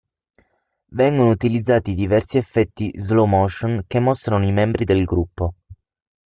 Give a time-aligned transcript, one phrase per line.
[0.93, 5.53] Vengono utilizzati diversi effetti slow-motion che mostrano i membri del gruppo.